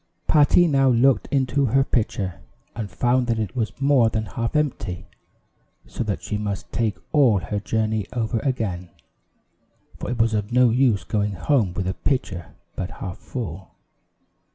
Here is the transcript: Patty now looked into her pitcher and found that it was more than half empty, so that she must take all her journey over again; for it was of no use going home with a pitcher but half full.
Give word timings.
Patty 0.25 0.65
now 0.67 0.89
looked 0.89 1.27
into 1.29 1.65
her 1.67 1.83
pitcher 1.83 2.39
and 2.75 2.89
found 2.89 3.27
that 3.27 3.37
it 3.37 3.55
was 3.55 3.79
more 3.79 4.09
than 4.09 4.25
half 4.25 4.55
empty, 4.55 5.05
so 5.85 6.03
that 6.03 6.23
she 6.23 6.39
must 6.39 6.71
take 6.71 6.97
all 7.11 7.37
her 7.37 7.59
journey 7.59 8.07
over 8.11 8.39
again; 8.39 8.89
for 9.99 10.09
it 10.09 10.17
was 10.17 10.33
of 10.33 10.51
no 10.51 10.71
use 10.71 11.03
going 11.03 11.33
home 11.33 11.71
with 11.75 11.87
a 11.87 11.93
pitcher 11.93 12.55
but 12.75 12.89
half 12.93 13.19
full. 13.19 13.75